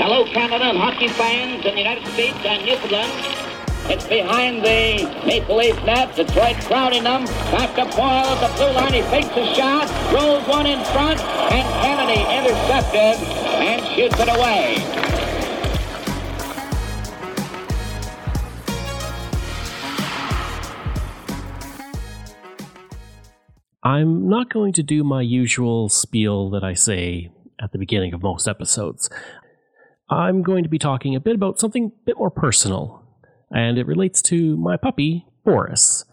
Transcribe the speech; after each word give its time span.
Hello, 0.00 0.24
Canada 0.24 0.64
and 0.64 0.78
hockey 0.78 1.08
fans 1.08 1.62
in 1.66 1.74
the 1.74 1.80
United 1.82 2.06
States 2.14 2.38
and 2.42 2.64
Newfoundland. 2.64 3.12
It's 3.92 4.08
behind 4.08 4.64
the 4.64 5.04
Maple 5.26 5.58
Leaf 5.58 5.76
net. 5.84 6.16
Detroit 6.16 6.56
crowding 6.64 7.04
them. 7.04 7.26
Back 7.52 7.74
to 7.76 7.84
Boyle 7.94 8.24
at 8.32 8.40
the 8.40 8.48
blue 8.56 8.72
line. 8.72 8.94
He 8.94 9.02
fakes 9.02 9.28
a 9.36 9.54
shot, 9.54 9.90
rolls 10.10 10.48
one 10.48 10.64
in 10.64 10.82
front, 10.86 11.20
and 11.20 11.68
Kennedy 11.84 12.22
intercepted 12.32 13.28
and 13.60 13.86
shoots 13.94 14.18
it 14.18 14.28
away. 14.30 14.78
I'm 23.82 24.30
not 24.30 24.48
going 24.48 24.72
to 24.72 24.82
do 24.82 25.04
my 25.04 25.20
usual 25.20 25.90
spiel 25.90 26.48
that 26.48 26.64
I 26.64 26.72
say 26.72 27.30
at 27.60 27.72
the 27.72 27.78
beginning 27.78 28.14
of 28.14 28.22
most 28.22 28.48
episodes. 28.48 29.10
I'm 30.10 30.42
going 30.42 30.64
to 30.64 30.68
be 30.68 30.78
talking 30.78 31.14
a 31.14 31.20
bit 31.20 31.36
about 31.36 31.60
something 31.60 31.86
a 31.86 32.04
bit 32.04 32.18
more 32.18 32.30
personal, 32.30 33.04
and 33.50 33.78
it 33.78 33.86
relates 33.86 34.20
to 34.22 34.56
my 34.56 34.76
puppy, 34.76 35.24
Boris. 35.44 36.04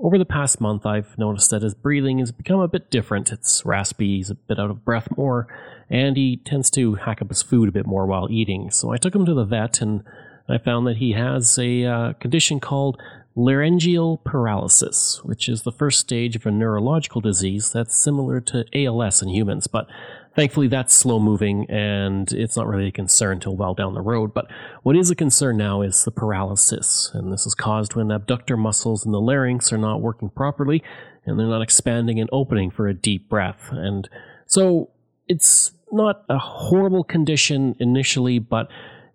Over 0.00 0.16
the 0.16 0.24
past 0.24 0.58
month, 0.58 0.86
I've 0.86 1.18
noticed 1.18 1.50
that 1.50 1.60
his 1.60 1.74
breathing 1.74 2.18
has 2.18 2.32
become 2.32 2.60
a 2.60 2.66
bit 2.66 2.90
different. 2.90 3.30
It's 3.30 3.64
raspy, 3.66 4.16
he's 4.16 4.30
a 4.30 4.34
bit 4.34 4.58
out 4.58 4.70
of 4.70 4.86
breath 4.86 5.08
more, 5.18 5.46
and 5.90 6.16
he 6.16 6.38
tends 6.38 6.70
to 6.70 6.94
hack 6.94 7.20
up 7.20 7.28
his 7.28 7.42
food 7.42 7.68
a 7.68 7.72
bit 7.72 7.86
more 7.86 8.06
while 8.06 8.26
eating. 8.30 8.70
So 8.70 8.90
I 8.90 8.96
took 8.96 9.14
him 9.14 9.26
to 9.26 9.34
the 9.34 9.44
vet, 9.44 9.82
and 9.82 10.02
I 10.48 10.56
found 10.56 10.86
that 10.86 10.96
he 10.96 11.12
has 11.12 11.58
a 11.58 11.84
uh, 11.84 12.12
condition 12.14 12.58
called 12.58 13.00
laryngeal 13.34 14.18
paralysis, 14.18 15.20
which 15.24 15.48
is 15.48 15.62
the 15.62 15.72
first 15.72 16.00
stage 16.00 16.36
of 16.36 16.46
a 16.46 16.50
neurological 16.50 17.20
disease 17.20 17.70
that's 17.72 17.96
similar 17.96 18.40
to 18.40 18.64
ALS 18.74 19.22
in 19.22 19.28
humans, 19.28 19.66
but 19.66 19.86
thankfully 20.34 20.68
that's 20.68 20.94
slow 20.94 21.18
moving 21.18 21.70
and 21.70 22.32
it's 22.32 22.56
not 22.56 22.66
really 22.66 22.88
a 22.88 22.92
concern 22.92 23.34
until 23.34 23.56
well 23.56 23.74
down 23.74 23.94
the 23.94 24.00
road. 24.00 24.32
But 24.32 24.46
what 24.82 24.96
is 24.96 25.10
a 25.10 25.14
concern 25.14 25.56
now 25.56 25.82
is 25.82 26.04
the 26.04 26.10
paralysis, 26.10 27.10
and 27.14 27.32
this 27.32 27.46
is 27.46 27.54
caused 27.54 27.94
when 27.94 28.08
the 28.08 28.16
abductor 28.16 28.56
muscles 28.56 29.04
in 29.04 29.12
the 29.12 29.20
larynx 29.20 29.72
are 29.72 29.78
not 29.78 30.00
working 30.00 30.30
properly 30.30 30.82
and 31.24 31.38
they're 31.38 31.46
not 31.46 31.62
expanding 31.62 32.18
and 32.18 32.28
opening 32.32 32.70
for 32.70 32.88
a 32.88 32.94
deep 32.94 33.28
breath. 33.28 33.68
And 33.70 34.08
so 34.46 34.90
it's 35.28 35.72
not 35.92 36.24
a 36.28 36.38
horrible 36.38 37.04
condition 37.04 37.76
initially, 37.78 38.38
but 38.38 38.68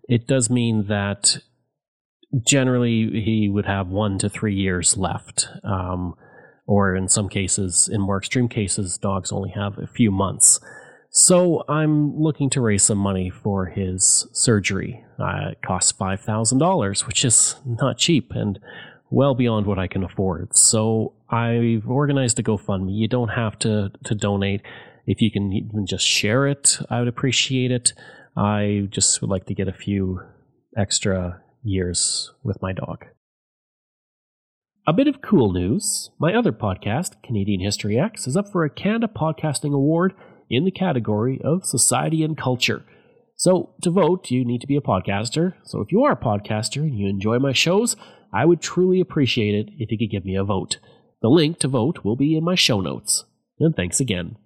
it 0.08 0.26
does 0.26 0.48
mean 0.48 0.86
that 0.86 1.38
generally 2.46 3.22
he 3.22 3.48
would 3.48 3.66
have 3.66 3.88
one 3.88 4.18
to 4.18 4.28
three 4.28 4.54
years 4.54 4.96
left. 4.96 5.48
Um, 5.64 6.14
or 6.66 6.94
in 6.94 7.08
some 7.08 7.28
cases, 7.28 7.88
in 7.90 8.00
more 8.00 8.18
extreme 8.18 8.48
cases, 8.48 8.98
dogs 8.98 9.32
only 9.32 9.50
have 9.50 9.78
a 9.78 9.86
few 9.86 10.10
months. 10.10 10.60
So 11.10 11.64
I'm 11.68 12.16
looking 12.18 12.50
to 12.50 12.60
raise 12.60 12.84
some 12.84 12.98
money 12.98 13.30
for 13.30 13.66
his 13.66 14.26
surgery. 14.32 15.04
Uh, 15.18 15.50
it 15.52 15.62
costs 15.62 15.90
five 15.90 16.20
thousand 16.20 16.58
dollars, 16.58 17.06
which 17.06 17.24
is 17.24 17.56
not 17.64 17.98
cheap 17.98 18.32
and 18.32 18.58
well 19.10 19.34
beyond 19.34 19.66
what 19.66 19.78
I 19.78 19.86
can 19.86 20.04
afford. 20.04 20.56
So 20.56 21.14
I've 21.30 21.88
organized 21.88 22.38
a 22.38 22.42
GoFundMe. 22.42 22.96
You 22.96 23.08
don't 23.08 23.30
have 23.30 23.58
to 23.60 23.90
to 24.04 24.14
donate. 24.14 24.62
If 25.06 25.22
you 25.22 25.30
can 25.30 25.52
even 25.52 25.86
just 25.86 26.06
share 26.06 26.46
it, 26.46 26.78
I 26.90 26.98
would 26.98 27.08
appreciate 27.08 27.70
it. 27.70 27.94
I 28.36 28.88
just 28.90 29.20
would 29.20 29.30
like 29.30 29.46
to 29.46 29.54
get 29.54 29.66
a 29.66 29.72
few 29.72 30.20
extra 30.76 31.40
years 31.62 32.32
with 32.44 32.60
my 32.60 32.72
dog. 32.72 33.06
A 34.86 34.92
bit 34.92 35.08
of 35.08 35.20
cool 35.22 35.52
news. 35.52 36.10
My 36.18 36.34
other 36.34 36.52
podcast, 36.52 37.22
Canadian 37.22 37.60
History 37.60 37.98
X, 37.98 38.26
is 38.26 38.36
up 38.36 38.52
for 38.52 38.64
a 38.64 38.70
Canada 38.70 39.08
Podcasting 39.08 39.74
Award 39.74 40.14
in 40.50 40.64
the 40.64 40.70
category 40.70 41.40
of 41.42 41.64
Society 41.64 42.22
and 42.22 42.36
Culture. 42.36 42.84
So, 43.36 43.74
to 43.82 43.90
vote, 43.90 44.30
you 44.30 44.44
need 44.44 44.60
to 44.62 44.66
be 44.66 44.76
a 44.76 44.80
podcaster. 44.80 45.54
So, 45.64 45.80
if 45.80 45.92
you 45.92 46.02
are 46.04 46.12
a 46.12 46.16
podcaster 46.16 46.82
and 46.82 46.98
you 46.98 47.08
enjoy 47.08 47.38
my 47.38 47.52
shows, 47.52 47.96
I 48.32 48.44
would 48.44 48.60
truly 48.60 49.00
appreciate 49.00 49.54
it 49.54 49.72
if 49.78 49.90
you 49.90 49.98
could 49.98 50.10
give 50.10 50.24
me 50.24 50.36
a 50.36 50.44
vote. 50.44 50.78
The 51.22 51.28
link 51.28 51.58
to 51.60 51.68
vote 51.68 52.04
will 52.04 52.16
be 52.16 52.36
in 52.36 52.44
my 52.44 52.54
show 52.54 52.80
notes. 52.80 53.24
And 53.60 53.74
thanks 53.74 54.00
again. 54.00 54.36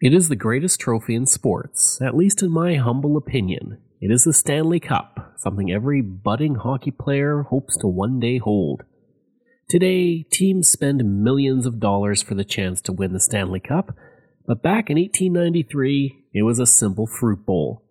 It 0.00 0.12
is 0.12 0.28
the 0.28 0.36
greatest 0.36 0.80
trophy 0.80 1.14
in 1.14 1.26
sports, 1.26 2.00
at 2.02 2.16
least 2.16 2.42
in 2.42 2.50
my 2.50 2.74
humble 2.74 3.16
opinion. 3.16 3.78
It 4.00 4.10
is 4.10 4.24
the 4.24 4.32
Stanley 4.32 4.80
Cup, 4.80 5.34
something 5.36 5.70
every 5.70 6.00
budding 6.00 6.56
hockey 6.56 6.90
player 6.90 7.42
hopes 7.42 7.76
to 7.76 7.86
one 7.86 8.18
day 8.18 8.38
hold. 8.38 8.82
Today, 9.68 10.24
teams 10.30 10.68
spend 10.68 11.22
millions 11.22 11.66
of 11.66 11.80
dollars 11.80 12.22
for 12.22 12.34
the 12.34 12.44
chance 12.44 12.80
to 12.82 12.92
win 12.92 13.12
the 13.12 13.20
Stanley 13.20 13.60
Cup, 13.60 13.96
but 14.46 14.62
back 14.62 14.90
in 14.90 14.98
1893, 14.98 16.26
it 16.34 16.42
was 16.42 16.58
a 16.58 16.66
simple 16.66 17.06
fruit 17.06 17.46
bowl. 17.46 17.82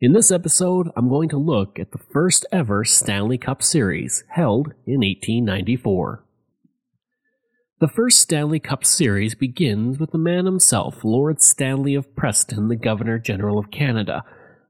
In 0.00 0.12
this 0.12 0.30
episode, 0.30 0.90
I'm 0.96 1.08
going 1.08 1.28
to 1.30 1.38
look 1.38 1.78
at 1.78 1.92
the 1.92 1.98
first 2.12 2.44
ever 2.52 2.84
Stanley 2.84 3.38
Cup 3.38 3.62
series 3.62 4.24
held 4.28 4.74
in 4.86 5.00
1894. 5.00 6.22
The 7.78 7.88
first 7.88 8.20
Stanley 8.20 8.58
Cup 8.58 8.84
series 8.84 9.34
begins 9.34 9.98
with 9.98 10.10
the 10.10 10.18
man 10.18 10.46
himself, 10.46 11.04
Lord 11.04 11.42
Stanley 11.42 11.94
of 11.94 12.16
Preston, 12.16 12.68
the 12.68 12.76
Governor 12.76 13.18
General 13.18 13.58
of 13.58 13.70
Canada. 13.70 14.24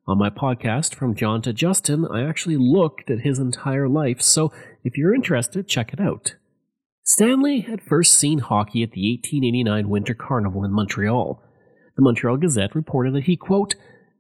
On 0.09 0.19
my 0.19 0.31
podcast, 0.31 0.95
From 0.95 1.17
John 1.17 1.43
to 1.43 1.53
Justin, 1.53 2.07
I 2.07 2.23
actually 2.23 2.57
looked 2.57 3.11
at 3.11 3.21
his 3.21 3.41
entire 3.41 3.89
life, 3.89 4.23
so 4.23 4.53
if 4.87 4.97
you're 4.97 5.13
interested, 5.13 5.67
check 5.67 5.93
it 5.93 6.01
out. 6.01 6.37
Stanley 7.03 7.63
had 7.63 7.83
first 7.83 8.15
seen 8.15 8.39
hockey 8.39 8.85
at 8.85 8.93
the 8.93 9.11
1889 9.17 9.89
Winter 9.89 10.15
Carnival 10.15 10.65
in 10.65 10.73
Montreal. 10.73 11.43
The 11.97 12.03
Montreal 12.03 12.37
Gazette 12.37 12.77
reported 12.77 13.13
that 13.15 13.25
he, 13.25 13.37
quote, 13.37 13.75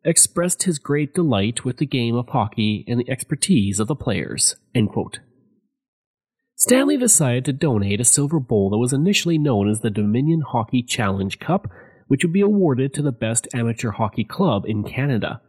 expressed 0.05 0.65
his 0.65 0.81
great 0.81 1.15
delight 1.15 1.65
with 1.65 1.76
the 1.76 1.87
game 1.87 2.16
of 2.16 2.31
hockey 2.31 2.84
and 2.88 2.99
the 2.99 3.09
expertise 3.09 3.78
of 3.78 3.87
the 3.87 3.94
players, 3.94 4.56
end 4.75 4.91
quote. 4.91 5.21
Stanley 6.56 6.97
decided 6.97 7.44
to 7.44 7.53
donate 7.53 8.00
a 8.00 8.05
silver 8.05 8.41
bowl 8.41 8.71
that 8.71 8.78
was 8.78 8.93
initially 8.93 9.38
known 9.38 9.71
as 9.71 9.81
the 9.81 9.91
Dominion 9.91 10.41
Hockey 10.41 10.82
Challenge 10.82 11.38
Cup, 11.38 11.71
which 12.09 12.25
would 12.25 12.32
be 12.32 12.41
awarded 12.41 12.93
to 12.94 13.03
the 13.03 13.12
best 13.12 13.47
amateur 13.55 13.93
hockey 13.93 14.25
club 14.25 14.65
in 14.66 14.82
Canada. 14.82 15.41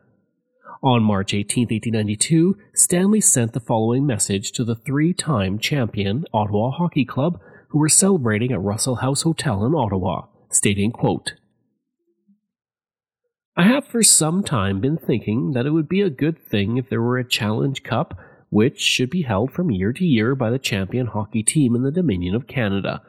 On 0.84 1.02
March 1.02 1.34
18, 1.34 1.64
1892, 1.64 2.58
Stanley 2.74 3.20
sent 3.20 3.54
the 3.54 3.60
following 3.60 4.06
message 4.06 4.52
to 4.52 4.64
the 4.64 4.76
three 4.76 5.14
time 5.14 5.58
champion 5.58 6.26
Ottawa 6.34 6.72
Hockey 6.72 7.04
Club, 7.04 7.40
who 7.70 7.80
were 7.80 7.90
celebrating 7.90 8.52
at 8.52 8.62
Russell 8.62 8.98
House 8.98 9.24
Hotel 9.24 9.66
in 9.66 9.74
Ottawa, 9.74 10.28
stating, 10.50 10.92
quote, 10.92 11.34
I 13.56 13.64
have 13.64 13.88
for 13.88 14.04
some 14.04 14.44
time 14.44 14.80
been 14.80 14.98
thinking 14.98 15.54
that 15.54 15.66
it 15.66 15.72
would 15.72 15.90
be 15.90 16.02
a 16.02 16.12
good 16.12 16.38
thing 16.38 16.78
if 16.78 16.90
there 16.90 17.02
were 17.02 17.18
a 17.18 17.28
Challenge 17.28 17.82
Cup 17.82 18.20
which 18.50 18.80
should 18.80 19.10
be 19.10 19.24
held 19.24 19.52
from 19.52 19.72
year 19.72 19.92
to 19.92 20.06
year 20.06 20.36
by 20.36 20.50
the 20.50 20.60
champion 20.60 21.08
hockey 21.08 21.44
team 21.44 21.76
in 21.76 21.82
the 21.82 21.92
Dominion 21.92 22.36
of 22.36 22.48
Canada. 22.48 23.02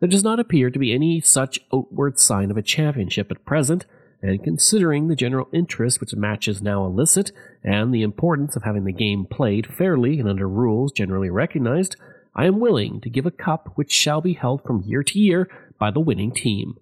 There 0.00 0.08
does 0.08 0.22
not 0.22 0.38
appear 0.38 0.70
to 0.70 0.78
be 0.78 0.92
any 0.92 1.20
such 1.20 1.58
outward 1.72 2.18
sign 2.18 2.50
of 2.50 2.56
a 2.58 2.62
championship 2.62 3.30
at 3.30 3.44
present, 3.46 3.86
and 4.24 4.42
considering 4.42 5.08
the 5.08 5.14
general 5.14 5.48
interest 5.52 6.00
which 6.00 6.14
matches 6.14 6.62
now 6.62 6.86
elicit, 6.86 7.30
and 7.62 7.92
the 7.92 8.02
importance 8.02 8.56
of 8.56 8.62
having 8.62 8.84
the 8.84 8.92
game 8.92 9.26
played 9.26 9.66
fairly 9.66 10.18
and 10.18 10.26
under 10.26 10.48
rules 10.48 10.92
generally 10.92 11.28
recognized, 11.28 11.96
I 12.34 12.46
am 12.46 12.58
willing 12.58 13.02
to 13.02 13.10
give 13.10 13.26
a 13.26 13.30
cup 13.30 13.72
which 13.74 13.92
shall 13.92 14.22
be 14.22 14.32
held 14.32 14.64
from 14.64 14.82
year 14.86 15.02
to 15.02 15.18
year 15.18 15.48
by 15.78 15.90
the 15.90 16.00
winning 16.00 16.32
team. 16.32 16.78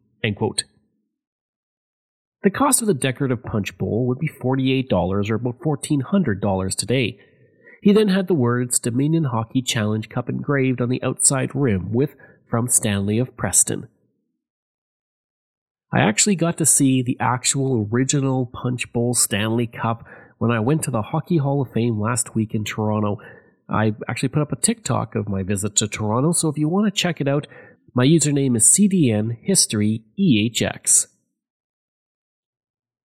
The 2.45 2.51
cost 2.51 2.81
of 2.81 2.87
the 2.87 2.95
decorative 2.95 3.43
punch 3.43 3.77
bowl 3.77 4.07
would 4.07 4.21
be 4.21 4.29
$48 4.29 4.93
or 4.93 5.35
about 5.35 5.59
$1,400 5.59 6.75
today, 6.77 7.19
he 7.83 7.93
then 7.93 8.09
had 8.09 8.29
the 8.29 8.35
words 8.35 8.79
Dominion 8.79 9.25
Hockey 9.25 9.63
Challenge 9.63 10.09
Cup 10.09 10.29
engraved 10.29 10.81
on 10.81 10.89
the 10.89 11.03
outside 11.03 11.53
rim 11.53 11.93
with 11.93 12.15
From 12.49 12.69
Stanley 12.69 13.19
of 13.19 13.37
Preston. 13.37 13.89
I 15.95 16.01
actually 16.01 16.37
got 16.37 16.57
to 16.57 16.65
see 16.65 17.03
the 17.03 17.19
actual 17.21 17.87
original 17.93 18.47
Punch 18.47 18.91
Bowl 18.95 19.13
Stanley 19.13 19.67
Cup 19.67 20.07
when 20.39 20.51
I 20.51 20.59
went 20.59 20.83
to 20.85 20.91
the 20.91 21.03
Hockey 21.03 21.37
Hall 21.37 21.61
of 21.61 21.73
Fame 21.73 22.01
last 22.01 22.35
week 22.35 22.55
in 22.55 22.65
Toronto. 22.65 23.19
I 23.69 23.95
actually 24.09 24.31
put 24.31 24.41
up 24.41 24.53
a 24.53 24.57
TikTok 24.57 25.15
of 25.15 25.29
my 25.29 25.43
visit 25.43 25.77
to 25.77 25.89
Toronto, 25.89 26.33
so 26.33 26.49
if 26.49 26.57
you 26.57 26.67
want 26.67 26.87
to 26.87 26.99
check 26.99 27.21
it 27.21 27.29
out, 27.29 27.47
my 27.95 28.07
username 28.07 28.57
is 28.57 28.65
CDN 28.65 29.37
History 29.43 30.03
EHX. 30.19 31.09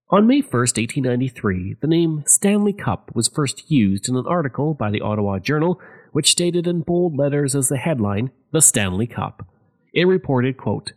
On 0.08 0.26
May 0.26 0.40
1, 0.40 0.50
1893, 0.50 1.76
the 1.82 1.86
name 1.86 2.24
Stanley 2.26 2.72
Cup 2.72 3.10
was 3.14 3.28
first 3.28 3.70
used 3.70 4.08
in 4.08 4.16
an 4.16 4.26
article 4.26 4.72
by 4.72 4.90
the 4.90 5.02
Ottawa 5.02 5.38
Journal, 5.38 5.78
which 6.12 6.30
stated 6.30 6.66
in 6.66 6.80
bold 6.80 7.18
letters 7.18 7.54
as 7.54 7.68
the 7.68 7.76
headline, 7.76 8.30
The 8.50 8.62
Stanley 8.62 9.06
Cup. 9.06 9.46
It 9.92 10.06
reported, 10.06 10.56
quote, 10.56 10.92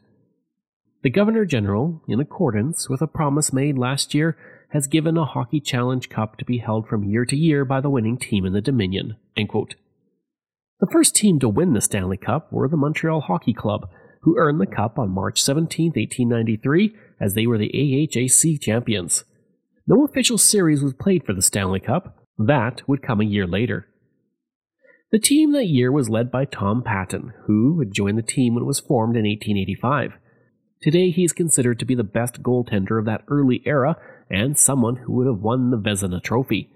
The 1.03 1.09
Governor 1.09 1.45
General, 1.45 1.99
in 2.07 2.19
accordance 2.19 2.87
with 2.87 3.01
a 3.01 3.07
promise 3.07 3.51
made 3.51 3.75
last 3.75 4.13
year, 4.13 4.37
has 4.69 4.85
given 4.85 5.17
a 5.17 5.25
Hockey 5.25 5.59
Challenge 5.59 6.07
Cup 6.09 6.37
to 6.37 6.45
be 6.45 6.59
held 6.59 6.87
from 6.87 7.03
year 7.03 7.25
to 7.25 7.35
year 7.35 7.65
by 7.65 7.81
the 7.81 7.89
winning 7.89 8.19
team 8.19 8.45
in 8.45 8.53
the 8.53 8.61
Dominion. 8.61 9.15
The 10.79 10.87
first 10.91 11.15
team 11.15 11.39
to 11.39 11.49
win 11.49 11.73
the 11.73 11.81
Stanley 11.81 12.17
Cup 12.17 12.53
were 12.53 12.67
the 12.67 12.77
Montreal 12.77 13.21
Hockey 13.21 13.53
Club, 13.53 13.89
who 14.21 14.37
earned 14.37 14.61
the 14.61 14.67
cup 14.67 14.99
on 14.99 15.09
March 15.09 15.41
17, 15.41 15.87
1893, 15.87 16.95
as 17.19 17.33
they 17.33 17.47
were 17.47 17.57
the 17.57 17.71
AHAC 17.73 18.61
champions. 18.61 19.23
No 19.87 20.05
official 20.05 20.37
series 20.37 20.83
was 20.83 20.93
played 20.93 21.25
for 21.25 21.33
the 21.33 21.41
Stanley 21.41 21.79
Cup. 21.79 22.15
That 22.37 22.87
would 22.87 23.01
come 23.01 23.21
a 23.21 23.25
year 23.25 23.47
later. 23.47 23.87
The 25.11 25.19
team 25.19 25.51
that 25.53 25.65
year 25.65 25.91
was 25.91 26.09
led 26.09 26.29
by 26.31 26.45
Tom 26.45 26.83
Paton, 26.83 27.33
who 27.47 27.79
had 27.79 27.91
joined 27.91 28.19
the 28.19 28.23
team 28.23 28.53
when 28.53 28.63
it 28.63 28.67
was 28.67 28.79
formed 28.79 29.15
in 29.15 29.25
1885. 29.25 30.13
Today 30.81 31.11
he 31.11 31.23
is 31.23 31.31
considered 31.31 31.77
to 31.79 31.85
be 31.85 31.93
the 31.93 32.03
best 32.03 32.41
goaltender 32.41 32.97
of 32.97 33.05
that 33.05 33.23
early 33.27 33.61
era 33.65 33.97
and 34.31 34.57
someone 34.57 34.95
who 34.95 35.13
would 35.13 35.27
have 35.27 35.39
won 35.39 35.69
the 35.69 35.77
Vezina 35.77 36.21
Trophy. 36.23 36.69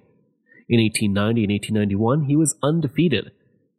In 0.70 0.80
1890 0.80 1.44
and 1.44 1.52
1891 1.52 2.26
he 2.26 2.36
was 2.36 2.56
undefeated, 2.62 3.32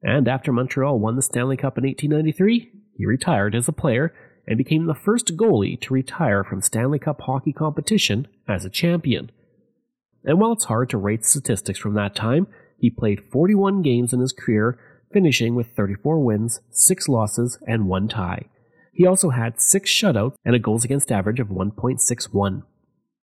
and 0.02 0.26
after 0.26 0.52
Montreal 0.52 0.98
won 0.98 1.14
the 1.14 1.22
Stanley 1.22 1.56
Cup 1.56 1.78
in 1.78 1.84
1893, 1.84 2.72
he 2.96 3.06
retired 3.06 3.54
as 3.54 3.68
a 3.68 3.72
player 3.72 4.12
and 4.48 4.58
became 4.58 4.86
the 4.86 4.94
first 4.94 5.36
goalie 5.36 5.80
to 5.80 5.94
retire 5.94 6.42
from 6.42 6.60
Stanley 6.60 6.98
Cup 6.98 7.20
hockey 7.22 7.52
competition 7.52 8.26
as 8.48 8.64
a 8.64 8.70
champion. 8.70 9.30
And 10.24 10.40
while 10.40 10.52
it's 10.52 10.64
hard 10.64 10.90
to 10.90 10.98
rate 10.98 11.24
statistics 11.24 11.78
from 11.78 11.94
that 11.94 12.16
time, 12.16 12.48
he 12.78 12.90
played 12.90 13.30
41 13.30 13.82
games 13.82 14.12
in 14.12 14.20
his 14.20 14.32
career, 14.32 14.78
finishing 15.12 15.54
with 15.54 15.74
34 15.76 16.18
wins, 16.18 16.60
6 16.70 17.08
losses, 17.08 17.58
and 17.66 17.86
1 17.86 18.08
tie. 18.08 18.46
He 18.96 19.06
also 19.06 19.28
had 19.28 19.60
6 19.60 19.90
shutouts 19.90 20.36
and 20.42 20.56
a 20.56 20.58
goals 20.58 20.84
against 20.84 21.12
average 21.12 21.38
of 21.38 21.48
1.61. 21.48 22.62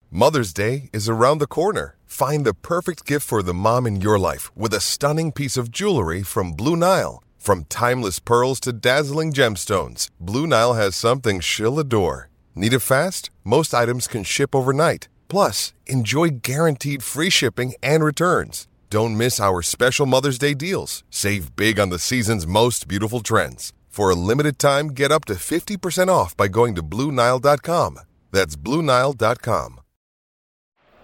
Mother's 0.09 0.51
Day 0.51 0.89
is 0.91 1.07
around 1.07 1.37
the 1.37 1.45
corner. 1.45 1.95
Find 2.07 2.43
the 2.43 2.55
perfect 2.55 3.05
gift 3.05 3.27
for 3.27 3.43
the 3.43 3.53
mom 3.53 3.85
in 3.85 4.01
your 4.01 4.17
life 4.17 4.49
with 4.57 4.73
a 4.73 4.79
stunning 4.79 5.31
piece 5.31 5.57
of 5.57 5.69
jewelry 5.69 6.23
from 6.23 6.53
Blue 6.53 6.75
Nile. 6.75 7.23
From 7.37 7.65
timeless 7.65 8.17
pearls 8.17 8.59
to 8.61 8.73
dazzling 8.73 9.31
gemstones, 9.31 10.09
Blue 10.19 10.47
Nile 10.47 10.73
has 10.73 10.95
something 10.95 11.39
she'll 11.39 11.77
adore. 11.77 12.29
Need 12.55 12.73
it 12.73 12.79
fast? 12.79 13.29
Most 13.43 13.71
items 13.75 14.07
can 14.07 14.23
ship 14.23 14.55
overnight. 14.55 15.07
Plus, 15.27 15.73
enjoy 15.85 16.29
guaranteed 16.29 17.03
free 17.03 17.29
shipping 17.29 17.75
and 17.83 18.03
returns. 18.03 18.67
Don't 18.89 19.15
miss 19.15 19.39
our 19.39 19.61
special 19.61 20.07
Mother's 20.07 20.39
Day 20.39 20.55
deals. 20.55 21.03
Save 21.11 21.55
big 21.55 21.79
on 21.79 21.91
the 21.91 21.99
season's 21.99 22.47
most 22.47 22.87
beautiful 22.87 23.19
trends. 23.21 23.71
For 23.99 24.09
a 24.09 24.15
limited 24.15 24.59
time, 24.59 24.91
get 24.91 25.11
up 25.11 25.25
to 25.25 25.33
50% 25.33 26.07
off 26.07 26.37
by 26.37 26.47
going 26.47 26.73
to 26.75 26.81
Bluenile.com. 26.81 27.99
That's 28.31 28.55
Bluenile.com. 28.55 29.81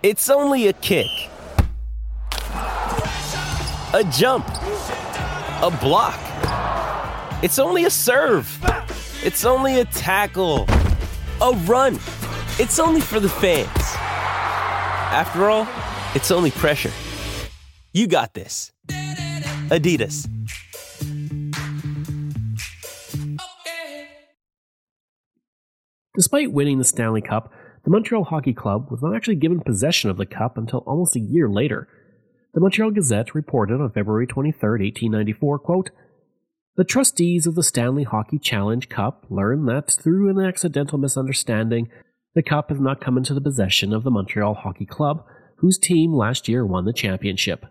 It's 0.02 0.30
only 0.30 0.68
a 0.68 0.72
kick, 0.72 1.12
a 3.92 4.10
jump, 4.14 4.48
a 4.48 5.78
block. 5.82 6.18
It's 7.44 7.60
only 7.60 7.84
a 7.84 7.90
serve. 7.90 8.48
It's 9.26 9.44
only 9.44 9.82
a 9.82 9.86
tackle, 9.86 10.66
a 11.42 11.52
run. 11.66 11.96
It's 12.58 12.80
only 12.80 13.02
for 13.02 13.20
the 13.20 13.28
fans. 13.28 13.68
After 15.12 15.50
all, 15.50 15.68
it's 16.16 16.32
only 16.32 16.52
pressure. 16.52 16.94
You 17.92 18.08
got 18.08 18.34
this. 18.34 18.72
Adidas. 19.68 20.30
Despite 26.16 26.54
winning 26.54 26.78
the 26.78 26.86
Stanley 26.86 27.22
Cup, 27.22 27.52
the 27.84 27.92
Montreal 27.92 28.24
Hockey 28.24 28.54
Club 28.54 28.90
was 28.90 29.02
not 29.02 29.16
actually 29.16 29.36
given 29.36 29.60
possession 29.60 30.10
of 30.10 30.18
the 30.18 30.26
cup 30.26 30.58
until 30.58 30.80
almost 30.88 31.16
a 31.16 31.20
year 31.20 31.50
later. 31.50 31.88
The 32.54 32.62
Montreal 32.62 32.92
Gazette 32.92 33.36
reported 33.36 33.82
on 33.82 33.92
February 33.92 34.26
23, 34.26 34.70
1894, 34.70 35.60
quote, 35.60 35.90
The 36.78 36.86
trustees 36.86 37.46
of 37.46 37.56
the 37.56 37.64
Stanley 37.64 38.04
Hockey 38.04 38.40
Challenge 38.40 38.88
Cup 38.88 39.26
learn 39.30 39.66
that 39.66 39.92
through 39.92 40.30
an 40.30 40.40
accidental 40.40 40.98
misunderstanding, 40.98 41.90
the 42.34 42.42
cup 42.42 42.70
has 42.70 42.80
not 42.80 43.02
come 43.02 43.18
into 43.18 43.34
the 43.34 43.42
possession 43.42 43.94
of 43.94 44.04
the 44.04 44.12
Montreal 44.12 44.54
Hockey 44.54 44.86
Club, 44.86 45.26
whose 45.58 45.78
team 45.78 46.14
last 46.14 46.48
year 46.48 46.66
won 46.66 46.86
the 46.86 46.94
championship. 46.94 47.66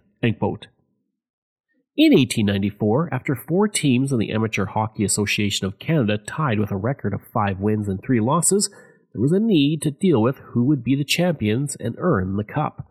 In 1.96 2.10
1894, 2.12 3.14
after 3.14 3.36
four 3.36 3.68
teams 3.68 4.10
in 4.10 4.18
the 4.18 4.32
Amateur 4.32 4.64
Hockey 4.64 5.04
Association 5.04 5.64
of 5.64 5.78
Canada 5.78 6.18
tied 6.18 6.58
with 6.58 6.72
a 6.72 6.76
record 6.76 7.14
of 7.14 7.20
five 7.32 7.60
wins 7.60 7.88
and 7.88 8.02
three 8.02 8.18
losses, 8.18 8.68
there 9.12 9.22
was 9.22 9.30
a 9.30 9.38
need 9.38 9.80
to 9.82 9.92
deal 9.92 10.20
with 10.20 10.38
who 10.38 10.64
would 10.64 10.82
be 10.82 10.96
the 10.96 11.04
champions 11.04 11.76
and 11.76 11.94
earn 11.98 12.36
the 12.36 12.42
cup. 12.42 12.90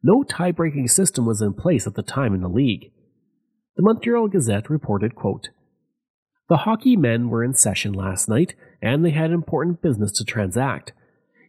No 0.00 0.22
tie 0.22 0.52
breaking 0.52 0.86
system 0.86 1.26
was 1.26 1.42
in 1.42 1.54
place 1.54 1.88
at 1.88 1.94
the 1.94 2.04
time 2.04 2.34
in 2.34 2.40
the 2.40 2.48
league. 2.48 2.92
The 3.74 3.82
Montreal 3.82 4.28
Gazette 4.28 4.70
reported, 4.70 5.16
quote, 5.16 5.48
The 6.48 6.58
hockey 6.58 6.96
men 6.96 7.30
were 7.30 7.42
in 7.42 7.54
session 7.54 7.92
last 7.92 8.28
night, 8.28 8.54
and 8.80 9.04
they 9.04 9.10
had 9.10 9.32
important 9.32 9.82
business 9.82 10.12
to 10.12 10.24
transact. 10.24 10.92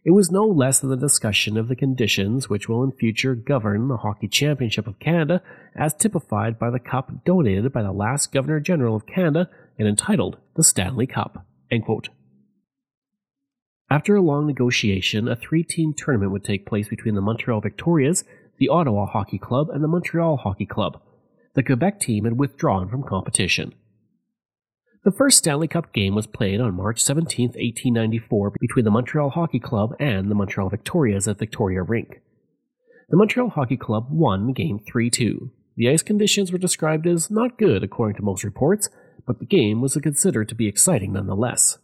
It 0.08 0.14
was 0.14 0.30
no 0.30 0.46
less 0.46 0.80
than 0.80 0.88
the 0.88 0.96
discussion 0.96 1.58
of 1.58 1.68
the 1.68 1.76
conditions 1.76 2.48
which 2.48 2.66
will 2.66 2.82
in 2.82 2.92
future 2.92 3.34
govern 3.34 3.88
the 3.88 3.98
Hockey 3.98 4.26
Championship 4.26 4.86
of 4.86 4.98
Canada, 4.98 5.42
as 5.76 5.92
typified 5.92 6.58
by 6.58 6.70
the 6.70 6.78
cup 6.78 7.26
donated 7.26 7.70
by 7.74 7.82
the 7.82 7.92
last 7.92 8.32
Governor 8.32 8.58
General 8.58 8.96
of 8.96 9.04
Canada 9.04 9.50
and 9.78 9.86
entitled 9.86 10.38
the 10.56 10.64
Stanley 10.64 11.06
Cup. 11.06 11.44
After 13.90 14.16
a 14.16 14.22
long 14.22 14.46
negotiation, 14.46 15.28
a 15.28 15.36
three 15.36 15.62
team 15.62 15.92
tournament 15.92 16.32
would 16.32 16.42
take 16.42 16.64
place 16.64 16.88
between 16.88 17.14
the 17.14 17.20
Montreal 17.20 17.60
Victorias, 17.60 18.24
the 18.56 18.70
Ottawa 18.70 19.04
Hockey 19.04 19.38
Club, 19.38 19.68
and 19.68 19.84
the 19.84 19.88
Montreal 19.88 20.38
Hockey 20.38 20.64
Club. 20.64 21.02
The 21.54 21.62
Quebec 21.62 22.00
team 22.00 22.24
had 22.24 22.38
withdrawn 22.38 22.88
from 22.88 23.02
competition. 23.02 23.74
The 25.04 25.12
first 25.12 25.38
Stanley 25.38 25.68
Cup 25.68 25.92
game 25.92 26.14
was 26.14 26.26
played 26.26 26.60
on 26.60 26.74
March 26.74 27.00
17, 27.00 27.48
1894, 27.48 28.52
between 28.60 28.84
the 28.84 28.90
Montreal 28.90 29.30
Hockey 29.30 29.60
Club 29.60 29.94
and 30.00 30.30
the 30.30 30.34
Montreal 30.34 30.68
Victorias 30.68 31.28
at 31.28 31.38
Victoria 31.38 31.82
Rink. 31.82 32.20
The 33.08 33.16
Montreal 33.16 33.50
Hockey 33.50 33.76
Club 33.76 34.08
won 34.10 34.52
game 34.52 34.80
3 34.80 35.08
2. 35.08 35.50
The 35.76 35.88
ice 35.88 36.02
conditions 36.02 36.50
were 36.50 36.58
described 36.58 37.06
as 37.06 37.30
not 37.30 37.58
good 37.58 37.84
according 37.84 38.16
to 38.16 38.22
most 38.22 38.42
reports, 38.42 38.90
but 39.26 39.38
the 39.38 39.46
game 39.46 39.80
was 39.80 39.96
considered 40.02 40.48
to 40.48 40.56
be 40.56 40.66
exciting 40.66 41.12
nonetheless. 41.12 41.78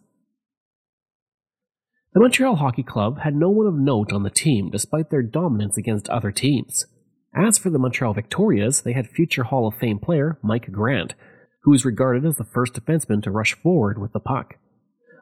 The 2.12 2.21
Montreal 2.21 2.56
Hockey 2.56 2.83
Club 2.83 3.21
had 3.21 3.35
no 3.35 3.49
one 3.49 3.66
of 3.66 3.75
note 3.75 4.12
on 4.12 4.25
the 4.25 4.30
team 4.30 4.71
despite 4.71 5.11
their 5.11 5.23
dominance 5.23 5.76
against 5.76 6.09
other 6.09 6.33
teams. 6.33 6.87
As 7.35 7.59
for 7.59 7.71
the 7.71 7.78
Montreal 7.78 8.14
Victorias, 8.14 8.83
they 8.83 8.92
had 8.92 9.09
future 9.09 9.44
Hall 9.44 9.66
of 9.66 9.75
Fame 9.75 9.99
player 9.99 10.38
Mike 10.42 10.71
Grant, 10.71 11.14
who 11.64 11.71
was 11.71 11.85
regarded 11.85 12.25
as 12.25 12.37
the 12.37 12.44
first 12.44 12.75
defenseman 12.75 13.23
to 13.23 13.30
rush 13.30 13.54
forward 13.54 13.99
with 13.99 14.12
the 14.12 14.21
puck. 14.21 14.54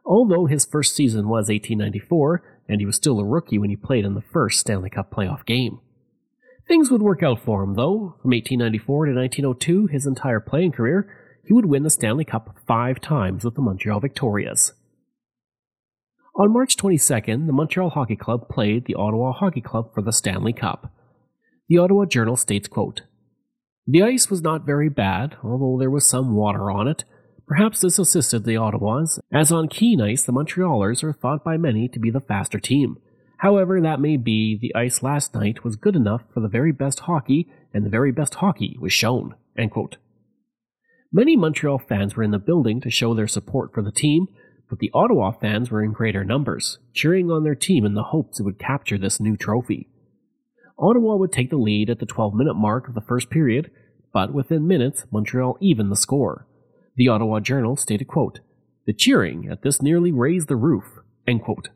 Although 0.05 0.47
his 0.47 0.65
first 0.65 0.95
season 0.95 1.29
was 1.29 1.49
1894, 1.49 2.43
and 2.69 2.81
he 2.81 2.87
was 2.87 2.97
still 2.97 3.21
a 3.21 3.25
rookie 3.25 3.59
when 3.59 3.71
he 3.71 3.77
played 3.77 4.05
in 4.05 4.15
the 4.15 4.21
first 4.33 4.59
Stanley 4.59 4.91
Cup 4.91 5.13
playoff 5.13 5.47
game. 5.47 5.81
Things 6.67 6.91
would 6.91 7.03
work 7.03 7.23
out 7.23 7.41
for 7.41 7.63
him, 7.63 7.75
though. 7.75 8.17
From 8.23 8.31
1894 8.31 9.07
to 9.07 9.13
1902, 9.13 9.87
his 9.87 10.07
entire 10.07 10.41
playing 10.41 10.73
career, 10.73 11.09
he 11.47 11.53
would 11.53 11.67
win 11.67 11.83
the 11.83 11.91
Stanley 11.91 12.25
Cup 12.25 12.57
five 12.67 13.01
times 13.01 13.45
with 13.45 13.55
the 13.55 13.63
Montreal 13.63 14.01
Victorias. 14.01 14.73
On 16.35 16.53
March 16.53 16.77
22nd, 16.77 17.47
the 17.47 17.53
Montreal 17.53 17.91
Hockey 17.91 18.17
Club 18.17 18.49
played 18.49 18.87
the 18.87 18.95
Ottawa 18.95 19.33
Hockey 19.33 19.61
Club 19.61 19.93
for 19.93 20.03
the 20.03 20.13
Stanley 20.13 20.53
Cup. 20.53 20.91
The 21.69 21.79
Ottawa 21.79 22.07
Journal 22.07 22.37
states, 22.37 22.69
quote, 22.69 23.03
the 23.93 24.03
ice 24.03 24.31
was 24.31 24.41
not 24.41 24.65
very 24.65 24.89
bad, 24.89 25.37
although 25.45 25.77
there 25.79 25.91
was 25.91 26.09
some 26.09 26.35
water 26.35 26.71
on 26.71 26.89
it. 26.89 27.05
Perhaps 27.47 27.83
this 27.83 27.99
assisted 27.99 28.45
the 28.45 28.57
Ottawas, 28.57 29.19
as 29.31 29.53
on 29.53 29.69
keen 29.69 30.01
ice 30.01 30.23
the 30.23 30.33
Montrealers 30.33 31.05
are 31.05 31.13
thought 31.13 31.45
by 31.45 31.59
many 31.59 31.89
to 31.89 31.99
be 31.99 32.11
the 32.11 32.21
faster 32.21 32.59
team. 32.59 32.97
However, 33.37 33.79
that 33.83 34.01
may 34.01 34.17
be, 34.17 34.57
the 34.57 34.75
ice 34.75 35.03
last 35.03 35.35
night 35.35 35.63
was 35.63 35.77
good 35.77 35.95
enough 35.95 36.23
for 36.33 36.41
the 36.41 36.49
very 36.49 36.73
best 36.73 37.01
hockey, 37.01 37.53
and 37.75 37.85
the 37.85 37.91
very 37.91 38.13
best 38.13 38.37
hockey 38.37 38.79
was 38.81 38.95
shown. 38.95 39.35
Many 41.13 41.37
Montreal 41.37 41.79
fans 41.79 42.17
were 42.17 42.23
in 42.23 42.31
the 42.31 42.39
building 42.39 42.81
to 42.81 42.89
show 42.89 43.13
their 43.13 43.29
support 43.29 43.75
for 43.75 43.83
the 43.83 43.93
team, 43.93 44.29
but 44.71 44.79
the 44.79 44.91
Ottawa 44.95 45.33
fans 45.33 45.71
were 45.71 45.83
in 45.83 45.93
greater 45.93 46.25
numbers, 46.25 46.79
cheering 46.95 47.31
on 47.31 47.45
their 47.45 47.55
team 47.55 47.85
in 47.85 47.93
the 47.93 48.05
hopes 48.05 48.41
it 48.41 48.45
would 48.45 48.59
capture 48.59 48.97
this 48.97 49.21
new 49.21 49.37
trophy. 49.37 49.91
Ottawa 50.83 51.15
would 51.15 51.31
take 51.31 51.51
the 51.51 51.57
lead 51.57 51.89
at 51.89 52.01
the 52.01 52.07
12 52.07 52.35
minute 52.35 52.55
mark 52.55 52.89
of 52.89 52.95
the 52.95 53.01
first 53.01 53.31
period, 53.31 53.71
but 54.13 54.35
within 54.35 54.67
minutes, 54.67 55.07
Montreal 55.13 55.57
evened 55.61 55.93
the 55.93 55.97
score. 55.97 56.47
The 56.97 57.09
Ottawa 57.09 57.39
Journal 57.39 57.77
stated, 57.77 58.09
quote, 58.09 58.41
The 58.85 58.93
cheering 58.93 59.49
at 59.49 59.63
this 59.63 59.81
nearly 59.81 60.11
raised 60.11 60.49
the 60.49 60.57
roof. 60.57 60.99
End 61.27 61.43
quote. 61.43 61.69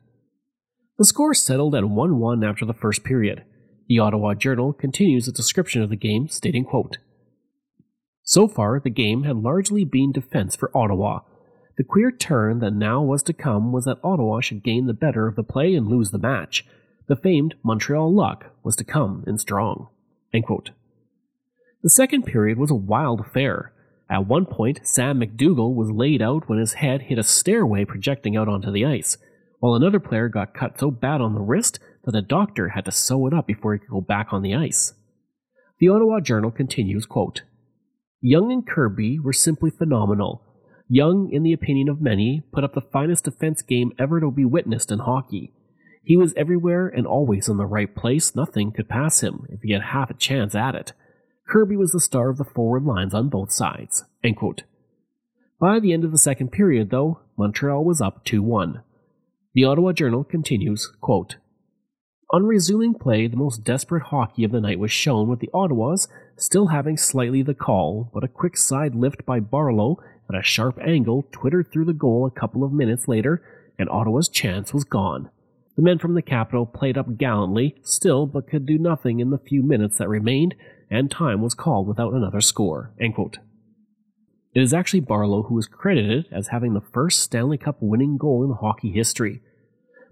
The 0.97 1.05
score 1.05 1.33
settled 1.33 1.73
at 1.73 1.85
1 1.85 2.19
1 2.19 2.43
after 2.43 2.65
the 2.65 2.73
first 2.73 3.03
period. 3.03 3.43
The 3.87 3.99
Ottawa 3.99 4.33
Journal 4.33 4.73
continues 4.73 5.27
its 5.27 5.37
description 5.37 5.81
of 5.81 5.89
the 5.89 5.95
game, 5.95 6.27
stating, 6.27 6.65
quote, 6.65 6.97
So 8.23 8.47
far, 8.47 8.79
the 8.79 8.89
game 8.89 9.23
had 9.23 9.37
largely 9.37 9.85
been 9.85 10.11
defense 10.11 10.55
for 10.55 10.75
Ottawa. 10.75 11.21
The 11.77 11.85
queer 11.85 12.11
turn 12.11 12.59
that 12.59 12.73
now 12.73 13.01
was 13.01 13.23
to 13.23 13.33
come 13.33 13.71
was 13.71 13.85
that 13.85 13.99
Ottawa 14.03 14.41
should 14.41 14.63
gain 14.63 14.87
the 14.87 14.93
better 14.93 15.27
of 15.27 15.35
the 15.35 15.43
play 15.43 15.75
and 15.75 15.87
lose 15.87 16.11
the 16.11 16.17
match. 16.17 16.65
The 17.07 17.15
famed 17.15 17.55
Montreal 17.63 18.13
luck 18.13 18.51
was 18.63 18.75
to 18.75 18.83
come 18.83 19.23
in 19.25 19.37
strong. 19.37 19.87
The 21.81 21.89
second 21.89 22.23
period 22.23 22.57
was 22.57 22.69
a 22.69 22.75
wild 22.75 23.21
affair. 23.21 23.71
At 24.09 24.27
one 24.27 24.45
point, 24.45 24.81
Sam 24.83 25.19
McDougall 25.19 25.73
was 25.73 25.89
laid 25.89 26.21
out 26.21 26.49
when 26.49 26.59
his 26.59 26.73
head 26.73 27.03
hit 27.03 27.17
a 27.17 27.23
stairway 27.23 27.85
projecting 27.85 28.35
out 28.35 28.49
onto 28.49 28.71
the 28.71 28.85
ice, 28.85 29.17
while 29.59 29.73
another 29.73 29.99
player 29.99 30.27
got 30.27 30.53
cut 30.53 30.79
so 30.79 30.91
bad 30.91 31.21
on 31.21 31.33
the 31.33 31.41
wrist 31.41 31.79
that 32.03 32.15
a 32.15 32.21
doctor 32.21 32.69
had 32.69 32.85
to 32.85 32.91
sew 32.91 33.27
it 33.27 33.33
up 33.33 33.47
before 33.47 33.73
he 33.73 33.79
could 33.79 33.89
go 33.89 34.01
back 34.01 34.33
on 34.33 34.41
the 34.41 34.55
ice. 34.55 34.93
The 35.79 35.89
Ottawa 35.89 36.19
Journal 36.19 36.51
continues, 36.51 37.05
quote, 37.05 37.43
Young 38.19 38.51
and 38.51 38.67
Kirby 38.67 39.19
were 39.19 39.33
simply 39.33 39.69
phenomenal. 39.69 40.41
Young, 40.89 41.29
in 41.31 41.43
the 41.43 41.53
opinion 41.53 41.87
of 41.87 42.01
many, 42.01 42.43
put 42.51 42.63
up 42.63 42.73
the 42.73 42.81
finest 42.81 43.25
defense 43.25 43.61
game 43.61 43.91
ever 43.99 44.19
to 44.19 44.31
be 44.31 44.45
witnessed 44.45 44.91
in 44.91 44.99
hockey. 44.99 45.53
He 46.07 46.15
was 46.15 46.33
everywhere 46.37 46.87
and 46.87 47.05
always 47.05 47.49
in 47.49 47.57
the 47.57 47.65
right 47.65 47.93
place. 47.93 48.33
Nothing 48.33 48.71
could 48.71 48.87
pass 48.87 49.19
him 49.19 49.45
if 49.49 49.61
he 49.61 49.73
had 49.73 49.81
half 49.81 50.09
a 50.09 50.13
chance 50.13 50.55
at 50.55 50.73
it. 50.73 50.93
Kirby 51.49 51.75
was 51.75 51.91
the 51.91 51.99
star 51.99 52.29
of 52.29 52.37
the 52.37 52.45
forward 52.45 52.85
lines 52.85 53.13
on 53.13 53.27
both 53.27 53.51
sides. 53.51 54.05
By 55.59 55.81
the 55.81 55.91
end 55.91 56.05
of 56.05 56.13
the 56.13 56.17
second 56.17 56.53
period, 56.53 56.91
though, 56.91 57.19
Montreal 57.35 57.83
was 57.83 57.99
up 57.99 58.23
2 58.23 58.41
1. 58.41 58.81
The 59.53 59.65
Ottawa 59.65 59.91
Journal 59.91 60.23
continues 60.23 60.87
quote, 61.01 61.35
On 62.29 62.45
resuming 62.45 62.93
play, 62.93 63.27
the 63.27 63.35
most 63.35 63.65
desperate 63.65 64.03
hockey 64.03 64.45
of 64.45 64.51
the 64.53 64.61
night 64.61 64.79
was 64.79 64.93
shown 64.93 65.27
with 65.27 65.41
the 65.41 65.49
Ottawas 65.53 66.07
still 66.37 66.67
having 66.67 66.95
slightly 66.95 67.41
the 67.41 67.53
call, 67.53 68.09
but 68.13 68.23
a 68.23 68.29
quick 68.29 68.55
side 68.55 68.95
lift 68.95 69.25
by 69.25 69.41
Barlow 69.41 70.01
at 70.29 70.39
a 70.39 70.41
sharp 70.41 70.79
angle 70.79 71.27
twittered 71.33 71.69
through 71.69 71.85
the 71.85 71.91
goal 71.91 72.25
a 72.25 72.31
couple 72.31 72.63
of 72.63 72.71
minutes 72.71 73.09
later, 73.09 73.43
and 73.77 73.89
Ottawa's 73.89 74.29
chance 74.29 74.73
was 74.73 74.85
gone. 74.85 75.29
The 75.77 75.83
men 75.83 75.99
from 75.99 76.15
the 76.15 76.23
capital 76.23 76.65
played 76.65 76.97
up 76.97 77.17
gallantly, 77.17 77.75
still, 77.83 78.25
but 78.25 78.49
could 78.49 78.65
do 78.65 78.79
nothing 78.79 79.19
in 79.19 79.29
the 79.29 79.37
few 79.37 79.61
minutes 79.61 79.99
that 79.99 80.09
remained, 80.09 80.55
and 80.89 81.09
time 81.09 81.39
was 81.39 81.53
called 81.53 81.87
without 81.87 82.13
another 82.13 82.41
score. 82.41 82.93
It 84.55 84.61
is 84.61 84.73
actually 84.73 85.01
Barlow 85.01 85.43
who 85.43 85.59
is 85.59 85.67
credited 85.67 86.25
as 86.31 86.47
having 86.47 86.73
the 86.73 86.81
first 86.81 87.19
Stanley 87.19 87.59
Cup 87.59 87.77
winning 87.79 88.17
goal 88.17 88.43
in 88.43 88.57
hockey 88.57 88.91
history. 88.91 89.43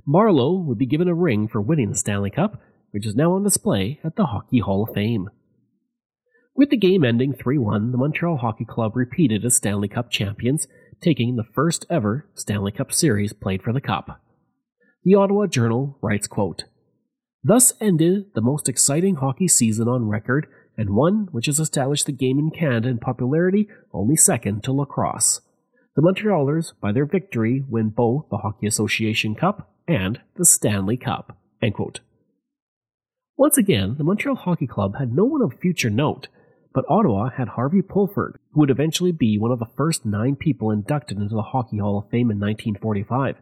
Barlow 0.06 0.54
would 0.54 0.78
be 0.78 0.86
given 0.86 1.08
a 1.08 1.16
ring 1.16 1.48
for 1.48 1.60
winning 1.60 1.90
the 1.90 1.98
Stanley 1.98 2.30
Cup, 2.30 2.62
which 2.92 3.08
is 3.08 3.16
now 3.16 3.34
on 3.34 3.44
display 3.44 4.00
at 4.04 4.18
the 4.18 4.28
Hockey 4.28 4.60
Hall 4.60 4.84
of 4.84 4.94
Fame. 4.94 5.32
With 6.56 6.70
the 6.70 6.78
game 6.78 7.04
ending 7.04 7.34
3 7.34 7.58
1, 7.58 7.92
the 7.92 7.98
Montreal 7.98 8.38
Hockey 8.38 8.66
Club 8.66 8.96
repeated 8.96 9.44
as 9.44 9.56
Stanley 9.56 9.88
Cup 9.88 10.12
champions, 10.12 10.68
taking 11.02 11.36
the 11.36 11.44
first 11.44 11.88
ever 11.90 12.28
Stanley 12.36 12.72
Cup 12.72 12.94
series 12.94 13.34
played 13.34 13.64
for 13.64 13.74
the 13.74 13.82
Cup. 13.82 14.22
The 15.06 15.14
Ottawa 15.14 15.46
Journal 15.46 16.00
writes, 16.02 16.26
quote, 16.26 16.64
Thus 17.44 17.74
ended 17.80 18.34
the 18.34 18.42
most 18.42 18.68
exciting 18.68 19.18
hockey 19.18 19.48
season 19.48 19.88
on 19.88 20.10
record, 20.10 20.48
and 20.76 20.96
one 20.96 21.28
which 21.32 21.46
has 21.46 21.60
established 21.60 22.08
the 22.08 22.12
game 22.12 22.40
in 22.40 22.50
Canada 22.50 22.90
in 22.90 22.98
popularity 22.98 23.70
only 23.94 24.16
second 24.16 24.64
to 24.64 24.72
lacrosse. 24.72 25.42
The 25.96 26.02
Montrealers, 26.02 26.74
by 26.82 26.92
their 26.92 27.06
victory, 27.06 27.64
win 27.70 27.90
both 27.90 28.26
the 28.32 28.38
Hockey 28.38 28.66
Association 28.66 29.36
Cup 29.36 29.72
and 29.88 30.22
the 30.38 30.46
Stanley 30.46 30.98
Cup. 30.98 31.38
Once 33.38 33.60
again, 33.60 33.96
the 34.00 34.04
Montreal 34.04 34.36
Hockey 34.36 34.66
Club 34.66 34.96
had 34.98 35.14
no 35.14 35.24
one 35.24 35.44
of 35.44 35.54
future 35.60 35.92
note, 35.92 36.30
but 36.74 36.86
Ottawa 36.90 37.30
had 37.30 37.50
Harvey 37.50 37.84
Pulford, 37.84 38.38
who 38.54 38.62
would 38.62 38.72
eventually 38.72 39.12
be 39.12 39.38
one 39.38 39.52
of 39.52 39.60
the 39.60 39.70
first 39.78 40.04
nine 40.04 40.36
people 40.36 40.72
inducted 40.72 41.20
into 41.20 41.36
the 41.36 41.44
Hockey 41.44 41.78
Hall 41.78 42.00
of 42.00 42.10
Fame 42.10 42.32
in 42.32 42.40
1945. 42.40 43.36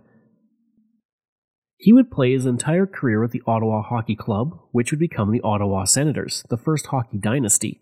He 1.83 1.91
would 1.91 2.09
play 2.09 2.31
his 2.31 2.45
entire 2.45 2.85
career 2.85 3.19
with 3.19 3.31
the 3.31 3.41
Ottawa 3.45 3.81
Hockey 3.81 4.15
Club, 4.15 4.57
which 4.71 4.89
would 4.91 5.01
become 5.01 5.33
the 5.33 5.41
Ottawa 5.41 5.83
Senators, 5.83 6.45
the 6.47 6.55
first 6.55 6.85
hockey 6.85 7.17
dynasty. 7.17 7.81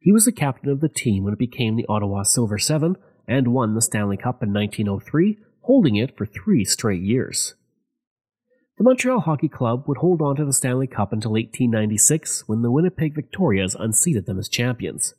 He 0.00 0.10
was 0.10 0.24
the 0.24 0.32
captain 0.32 0.70
of 0.70 0.80
the 0.80 0.88
team 0.88 1.22
when 1.22 1.34
it 1.34 1.38
became 1.38 1.76
the 1.76 1.84
Ottawa 1.86 2.22
Silver 2.22 2.56
Seven 2.56 2.96
and 3.28 3.48
won 3.48 3.74
the 3.74 3.82
Stanley 3.82 4.16
Cup 4.16 4.42
in 4.42 4.54
1903, 4.54 5.36
holding 5.60 5.96
it 5.96 6.16
for 6.16 6.24
three 6.24 6.64
straight 6.64 7.02
years. 7.02 7.54
The 8.78 8.84
Montreal 8.84 9.20
Hockey 9.20 9.48
Club 9.48 9.84
would 9.86 9.98
hold 9.98 10.22
on 10.22 10.36
to 10.36 10.46
the 10.46 10.54
Stanley 10.54 10.86
Cup 10.86 11.12
until 11.12 11.32
1896 11.32 12.44
when 12.48 12.62
the 12.62 12.70
Winnipeg 12.70 13.14
Victorias 13.14 13.76
unseated 13.78 14.24
them 14.24 14.38
as 14.38 14.48
champions. 14.48 15.12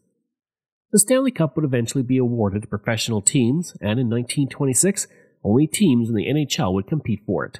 The 0.91 0.97
Stanley 0.97 1.29
Cup 1.29 1.55
would 1.55 1.65
eventually 1.65 2.03
be 2.03 2.17
awarded 2.17 2.63
to 2.63 2.67
professional 2.67 3.21
teams, 3.21 3.73
and 3.79 3.99
in 3.99 4.09
1926, 4.09 5.05
only 5.43 5.67
teams 5.67 6.09
in 6.09 6.15
the 6.15 6.25
NHL 6.25 6.73
would 6.73 6.87
compete 6.87 7.21
for 7.23 7.45
it. 7.45 7.59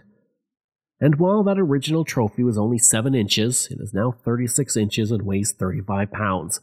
And 1.00 1.18
while 1.18 1.44
that 1.44 1.60
original 1.60 2.04
trophy 2.04 2.44
was 2.44 2.58
only 2.58 2.80
7 2.80 3.14
inches, 3.14 3.68
it 3.70 3.80
is 3.80 3.94
now 3.94 4.12
36 4.12 4.76
inches 4.76 5.12
and 5.12 5.22
weighs 5.24 5.52
35 5.52 6.12
pounds. 6.12 6.60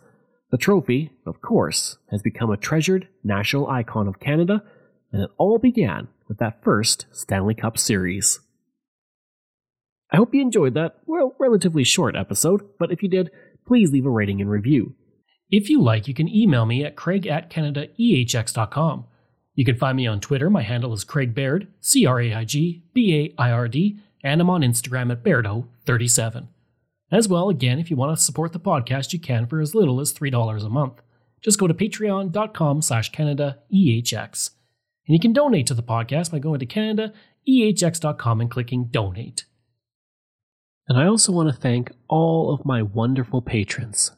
The 0.50 0.58
trophy, 0.58 1.12
of 1.24 1.40
course, 1.40 1.98
has 2.10 2.22
become 2.22 2.50
a 2.50 2.56
treasured 2.56 3.08
national 3.22 3.68
icon 3.68 4.08
of 4.08 4.20
Canada, 4.20 4.62
and 5.12 5.22
it 5.22 5.30
all 5.38 5.58
began 5.58 6.08
with 6.28 6.38
that 6.38 6.64
first 6.64 7.06
Stanley 7.12 7.54
Cup 7.54 7.78
series. 7.78 8.40
I 10.10 10.16
hope 10.16 10.34
you 10.34 10.42
enjoyed 10.42 10.74
that, 10.74 10.98
well, 11.06 11.34
relatively 11.38 11.84
short 11.84 12.16
episode, 12.16 12.62
but 12.78 12.90
if 12.90 13.02
you 13.02 13.08
did, 13.08 13.30
please 13.66 13.92
leave 13.92 14.06
a 14.06 14.10
rating 14.10 14.40
and 14.40 14.50
review. 14.50 14.94
If 15.50 15.68
you 15.68 15.80
like, 15.80 16.08
you 16.08 16.14
can 16.14 16.28
email 16.28 16.66
me 16.66 16.84
at 16.84 16.96
craig 16.96 17.26
at 17.26 17.50
canadaehx.com. 17.50 19.06
You 19.54 19.64
can 19.64 19.76
find 19.76 19.96
me 19.96 20.06
on 20.06 20.20
Twitter. 20.20 20.50
My 20.50 20.62
handle 20.62 20.92
is 20.92 21.04
Craig 21.04 21.34
Baird, 21.34 21.68
C 21.80 22.06
R 22.06 22.20
A 22.20 22.34
I 22.34 22.44
G 22.44 22.84
B 22.92 23.32
A 23.38 23.42
I 23.42 23.50
R 23.52 23.68
D 23.68 24.00
and 24.24 24.40
I'm 24.40 24.50
on 24.50 24.62
Instagram 24.62 25.12
at 25.12 25.22
Bairdo37. 25.22 26.48
As 27.12 27.28
well, 27.28 27.50
again, 27.50 27.78
if 27.78 27.90
you 27.90 27.96
want 27.96 28.16
to 28.16 28.22
support 28.22 28.52
the 28.52 28.58
podcast, 28.58 29.12
you 29.12 29.20
can 29.20 29.46
for 29.46 29.60
as 29.60 29.74
little 29.74 30.00
as 30.00 30.12
$3 30.12 30.64
a 30.64 30.68
month. 30.68 31.02
Just 31.42 31.60
go 31.60 31.68
to 31.68 31.74
patreon.com 31.74 32.80
slash 32.80 33.12
CanadaEHX. 33.12 34.50
And 35.06 35.14
you 35.14 35.20
can 35.20 35.34
donate 35.34 35.66
to 35.66 35.74
the 35.74 35.82
podcast 35.82 36.32
by 36.32 36.38
going 36.38 36.58
to 36.60 36.66
CanadaEHX.com 36.66 38.40
and 38.40 38.50
clicking 38.50 38.86
donate. 38.86 39.44
And 40.88 40.98
I 40.98 41.06
also 41.06 41.30
want 41.30 41.50
to 41.50 41.60
thank 41.60 41.92
all 42.08 42.52
of 42.52 42.64
my 42.64 42.82
wonderful 42.82 43.42
patrons. 43.42 44.12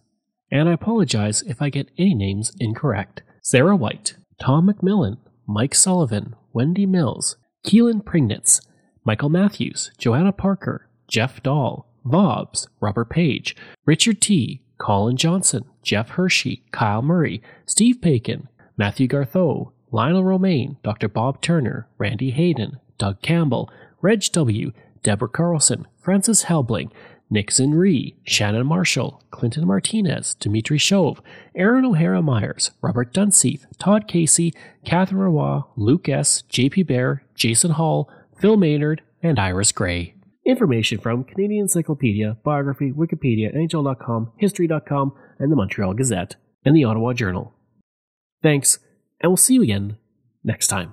And 0.50 0.68
I 0.68 0.72
apologize 0.72 1.42
if 1.42 1.60
I 1.60 1.68
get 1.70 1.90
any 1.98 2.14
names 2.14 2.52
incorrect. 2.60 3.22
Sarah 3.42 3.76
White, 3.76 4.16
Tom 4.40 4.68
McMillan, 4.68 5.18
Mike 5.48 5.74
Sullivan, 5.74 6.36
Wendy 6.52 6.86
Mills, 6.86 7.36
Keelan 7.66 8.02
Prignitz, 8.02 8.60
Michael 9.06 9.28
Matthews, 9.28 9.92
Joanna 9.98 10.32
Parker, 10.32 10.88
Jeff 11.06 11.40
Dahl, 11.40 11.86
Vobs, 12.04 12.66
Robert 12.80 13.08
Page, 13.08 13.54
Richard 13.84 14.20
T., 14.20 14.62
Colin 14.78 15.16
Johnson, 15.16 15.64
Jeff 15.84 16.10
Hershey, 16.10 16.64
Kyle 16.72 17.02
Murray, 17.02 17.40
Steve 17.66 18.00
Paikin, 18.00 18.48
Matthew 18.76 19.06
Gartho, 19.06 19.70
Lionel 19.92 20.24
Romaine, 20.24 20.76
Dr. 20.82 21.08
Bob 21.08 21.40
Turner, 21.40 21.86
Randy 21.98 22.32
Hayden, 22.32 22.80
Doug 22.98 23.22
Campbell, 23.22 23.70
Reg 24.02 24.24
W., 24.32 24.72
Deborah 25.04 25.28
Carlson, 25.28 25.86
Francis 26.00 26.46
Helbling, 26.46 26.90
Nixon 27.30 27.74
Ree, 27.74 28.16
Shannon 28.24 28.66
Marshall, 28.66 29.22
Clinton 29.30 29.68
Martinez, 29.68 30.34
Dimitri 30.34 30.78
Shove, 30.78 31.22
Aaron 31.54 31.84
O'Hara 31.84 32.22
Myers, 32.22 32.72
Robert 32.82 33.14
Dunseith, 33.14 33.66
Todd 33.78 34.08
Casey, 34.08 34.52
Catherine 34.84 35.20
Roy, 35.20 35.60
Luke 35.76 36.08
S., 36.08 36.42
JP 36.50 36.88
Bear, 36.88 37.22
Jason 37.36 37.72
Hall, 37.72 38.10
Phil 38.38 38.56
Maynard, 38.56 39.02
and 39.22 39.38
Iris 39.38 39.72
Gray. 39.72 40.14
Information 40.44 40.98
from 40.98 41.24
Canadian 41.24 41.62
Encyclopedia, 41.62 42.36
Biography, 42.44 42.92
Wikipedia, 42.92 43.54
NHL.com, 43.54 44.32
History.com, 44.38 45.12
and 45.38 45.50
the 45.50 45.56
Montreal 45.56 45.94
Gazette, 45.94 46.36
and 46.64 46.76
the 46.76 46.84
Ottawa 46.84 47.12
Journal. 47.12 47.52
Thanks, 48.42 48.78
and 49.20 49.30
we'll 49.30 49.36
see 49.36 49.54
you 49.54 49.62
again 49.62 49.96
next 50.44 50.68
time. 50.68 50.92